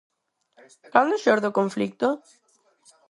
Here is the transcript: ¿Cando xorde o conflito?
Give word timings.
¿Cando 0.93 1.21
xorde 1.23 1.45
o 1.49 1.57
conflito? 1.59 2.07